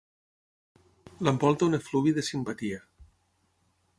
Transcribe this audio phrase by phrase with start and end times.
[1.27, 2.83] L'envolta un efluvi de simpatia.